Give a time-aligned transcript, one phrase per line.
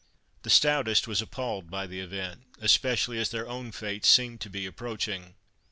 [0.41, 4.65] The stoutest was appalled by the event, especially as their own fate seemed to be
[4.65, 5.35] approaching.